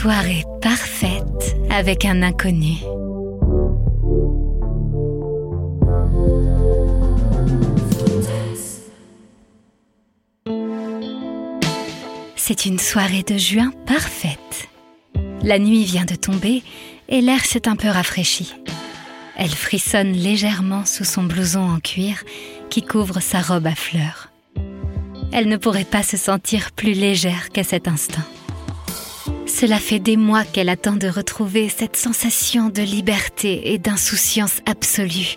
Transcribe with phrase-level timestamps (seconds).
[0.00, 2.76] soirée parfaite avec un inconnu.
[12.34, 14.70] C'est une soirée de juin parfaite.
[15.42, 16.62] La nuit vient de tomber
[17.10, 18.54] et l'air s'est un peu rafraîchi.
[19.36, 22.24] Elle frissonne légèrement sous son blouson en cuir
[22.70, 24.30] qui couvre sa robe à fleurs.
[25.30, 28.22] Elle ne pourrait pas se sentir plus légère qu'à cet instant.
[29.60, 35.36] Cela fait des mois qu'elle attend de retrouver cette sensation de liberté et d'insouciance absolue,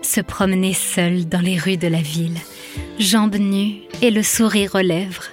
[0.00, 2.38] se promener seule dans les rues de la ville,
[2.98, 5.26] jambes nues et le sourire aux lèvres.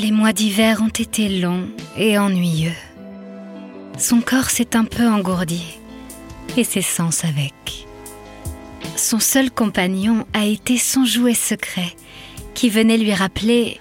[0.00, 2.74] Les mois d'hiver ont été longs et ennuyeux.
[3.96, 5.78] Son corps s'est un peu engourdi,
[6.56, 7.86] et ses sens avec.
[8.96, 11.94] Son seul compagnon a été son jouet secret,
[12.54, 13.78] qui venait lui rappeler,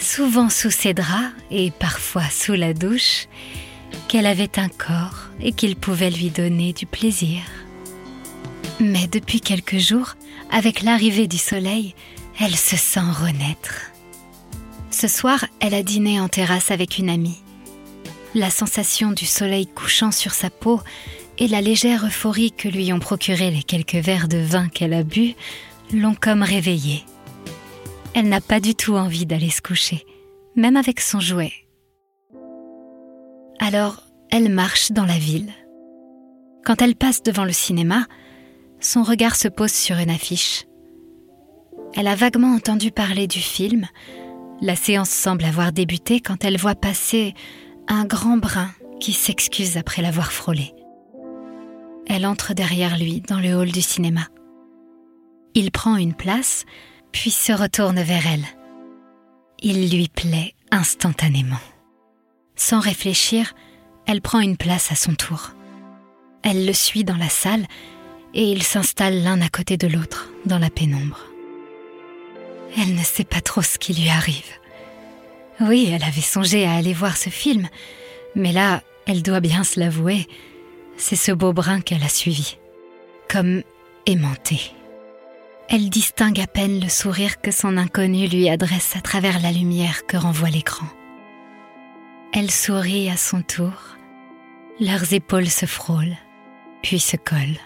[0.00, 3.28] souvent sous ses draps et parfois sous la douche,
[4.08, 7.42] qu'elle avait un corps et qu'il pouvait lui donner du plaisir.
[8.80, 10.14] Mais depuis quelques jours,
[10.50, 11.94] avec l'arrivée du soleil,
[12.40, 13.90] elle se sent renaître.
[14.90, 17.42] Ce soir, elle a dîné en terrasse avec une amie.
[18.34, 20.80] La sensation du soleil couchant sur sa peau
[21.38, 25.02] et la légère euphorie que lui ont procuré les quelques verres de vin qu'elle a
[25.02, 25.34] bu
[25.92, 27.04] l'ont comme réveillée.
[28.14, 30.04] Elle n'a pas du tout envie d'aller se coucher,
[30.56, 31.52] même avec son jouet.
[33.60, 35.52] Alors, elle marche dans la ville.
[36.64, 38.06] Quand elle passe devant le cinéma,
[38.80, 40.64] son regard se pose sur une affiche.
[41.94, 43.86] Elle a vaguement entendu parler du film.
[44.60, 47.34] La séance semble avoir débuté quand elle voit passer
[47.88, 50.72] un grand brun qui s'excuse après l'avoir frôlé.
[52.06, 54.28] Elle entre derrière lui dans le hall du cinéma.
[55.54, 56.64] Il prend une place,
[57.12, 58.44] puis se retourne vers elle.
[59.60, 61.60] Il lui plaît instantanément.
[62.56, 63.54] Sans réfléchir,
[64.06, 65.50] elle prend une place à son tour.
[66.42, 67.66] Elle le suit dans la salle
[68.34, 71.20] et ils s'installent l'un à côté de l'autre dans la pénombre.
[72.78, 74.60] Elle ne sait pas trop ce qui lui arrive.
[75.60, 77.68] Oui, elle avait songé à aller voir ce film,
[78.34, 80.26] mais là, elle doit bien se l'avouer,
[80.96, 82.56] c'est ce beau brun qu'elle a suivi,
[83.28, 83.62] comme
[84.06, 84.72] aimanté.
[85.72, 90.04] Elle distingue à peine le sourire que son inconnu lui adresse à travers la lumière
[90.04, 90.88] que renvoie l'écran.
[92.32, 93.96] Elle sourit à son tour,
[94.80, 96.16] leurs épaules se frôlent,
[96.82, 97.60] puis se collent.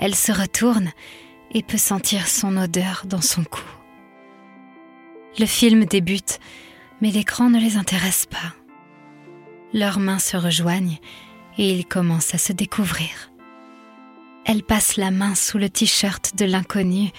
[0.00, 0.90] Elle se retourne
[1.52, 3.62] et peut sentir son odeur dans son cou.
[5.38, 6.40] Le film débute,
[7.00, 8.52] mais l'écran ne les intéresse pas.
[9.72, 10.98] Leurs mains se rejoignent
[11.56, 13.30] et ils commencent à se découvrir.
[14.46, 17.10] Elle passe la main sous le t-shirt de l'inconnu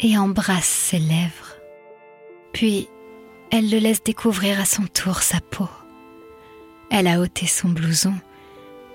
[0.00, 1.56] et embrasse ses lèvres.
[2.52, 2.88] Puis,
[3.50, 5.68] elle le laisse découvrir à son tour sa peau.
[6.90, 8.14] Elle a ôté son blouson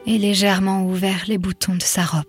[0.05, 2.25] et légèrement ouvert les boutons de sa robe.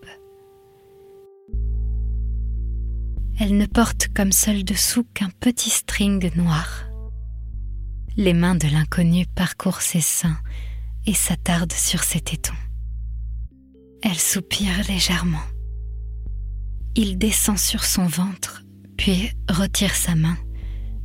[3.38, 6.84] Elle ne porte comme seul dessous qu'un petit string noir.
[8.16, 10.38] Les mains de l'inconnu parcourent ses seins
[11.04, 12.52] et s'attardent sur ses tétons.
[14.06, 15.42] Elle soupire légèrement.
[16.94, 18.62] Il descend sur son ventre,
[18.98, 20.36] puis retire sa main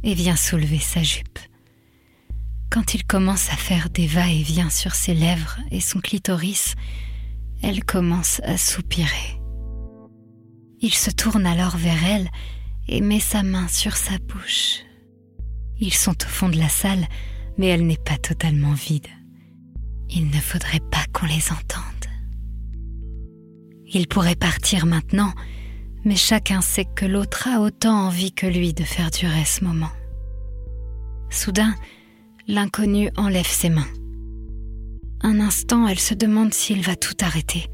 [0.04, 1.40] et vient soulever sa jupe.
[2.70, 6.76] Quand il commence à faire des va-et-vient sur ses lèvres et son clitoris,
[7.62, 9.40] elle commence à soupirer.
[10.81, 12.30] Il se tourne alors vers elle
[12.90, 14.81] et met sa main sur sa bouche.
[15.80, 17.08] Ils sont au fond de la salle,
[17.58, 19.08] mais elle n'est pas totalement vide.
[20.10, 21.89] Il ne faudrait pas qu'on les entende.
[23.92, 25.34] Ils pourraient partir maintenant,
[26.06, 29.92] mais chacun sait que l'autre a autant envie que lui de faire durer ce moment.
[31.30, 31.76] Soudain,
[32.48, 33.88] l'inconnu enlève ses mains.
[35.22, 37.66] Un instant, elle se demande s'il va tout arrêter.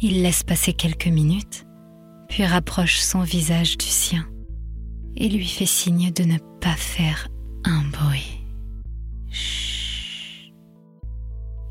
[0.00, 1.66] Il laisse passer quelques minutes,
[2.28, 4.26] puis rapproche son visage du sien
[5.16, 7.28] et lui fait signe de ne pas faire
[7.64, 8.40] un bruit.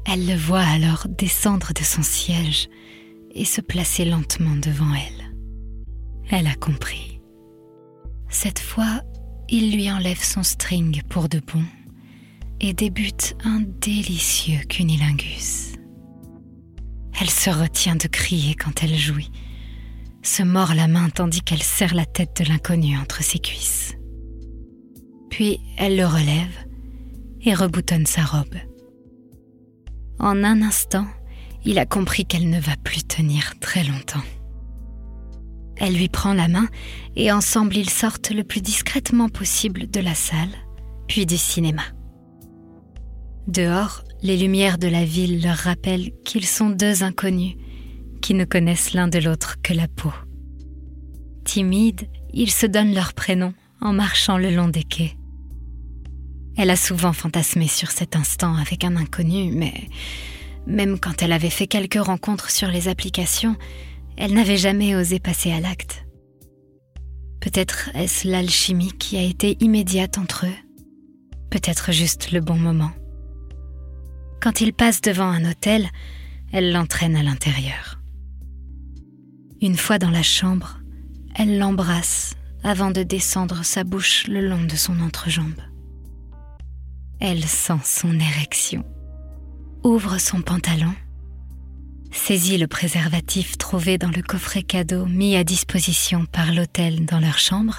[0.06, 2.68] Elle le voit alors descendre de son siège
[3.33, 5.36] et se placer lentement devant elle.
[6.30, 7.19] Elle a compris.
[8.30, 9.01] Cette fois,
[9.50, 11.63] il lui enlève son string pour de bon
[12.59, 15.74] et débute un délicieux cunilingus.
[17.19, 19.31] Elle se retient de crier quand elle jouit,
[20.24, 23.95] se mord la main tandis qu'elle serre la tête de l'inconnu entre ses cuisses.
[25.30, 26.65] Puis elle le relève
[27.42, 28.56] et reboutonne sa robe.
[30.21, 31.07] En un instant,
[31.65, 34.21] il a compris qu'elle ne va plus tenir très longtemps.
[35.77, 36.68] Elle lui prend la main
[37.15, 40.51] et ensemble ils sortent le plus discrètement possible de la salle,
[41.07, 41.81] puis du cinéma.
[43.47, 47.56] Dehors, les lumières de la ville leur rappellent qu'ils sont deux inconnus
[48.21, 50.13] qui ne connaissent l'un de l'autre que la peau.
[51.45, 55.17] Timides, ils se donnent leur prénom en marchant le long des quais.
[56.57, 59.74] Elle a souvent fantasmé sur cet instant avec un inconnu, mais
[60.68, 63.56] même quand elle avait fait quelques rencontres sur les applications,
[64.18, 66.06] elle n'avait jamais osé passer à l'acte.
[67.39, 70.57] Peut-être est-ce l'alchimie qui a été immédiate entre eux,
[71.50, 72.92] peut-être juste le bon moment.
[74.42, 75.89] Quand il passe devant un hôtel,
[76.51, 78.00] elle l'entraîne à l'intérieur.
[79.62, 80.80] Une fois dans la chambre,
[81.36, 85.62] elle l'embrasse avant de descendre sa bouche le long de son entrejambe.
[87.23, 88.83] Elle sent son érection,
[89.83, 90.91] ouvre son pantalon,
[92.12, 97.38] saisit le préservatif trouvé dans le coffret cadeau mis à disposition par l'hôtel dans leur
[97.38, 97.77] chambre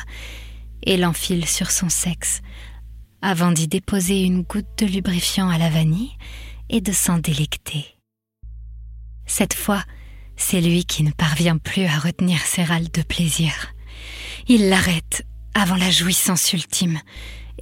[0.85, 2.41] et l'enfile sur son sexe
[3.21, 6.13] avant d'y déposer une goutte de lubrifiant à la vanille
[6.71, 7.99] et de s'en délecter.
[9.27, 9.83] Cette fois,
[10.37, 13.75] c'est lui qui ne parvient plus à retenir ses râles de plaisir.
[14.47, 17.01] Il l'arrête avant la jouissance ultime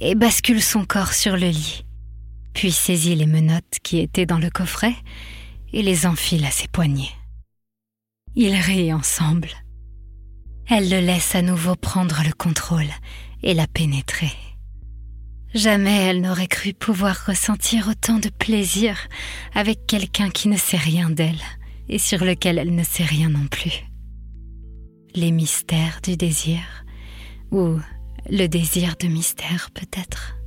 [0.01, 1.85] et bascule son corps sur le lit,
[2.53, 4.95] puis saisit les menottes qui étaient dans le coffret
[5.71, 7.13] et les enfile à ses poignets.
[8.35, 9.49] Ils rient ensemble.
[10.67, 12.89] Elle le laisse à nouveau prendre le contrôle
[13.43, 14.31] et la pénétrer.
[15.53, 18.97] Jamais elle n'aurait cru pouvoir ressentir autant de plaisir
[19.53, 21.41] avec quelqu'un qui ne sait rien d'elle
[21.89, 23.83] et sur lequel elle ne sait rien non plus.
[25.13, 26.61] Les mystères du désir,
[27.51, 27.77] ou
[28.29, 30.40] le désir de mystère peut-être.